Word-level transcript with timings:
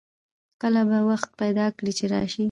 کله 0.61 0.81
به 0.89 0.99
وخت 1.09 1.29
پیدا 1.41 1.65
کړي 1.77 1.91
چې 1.97 2.05
راشئ 2.13 2.39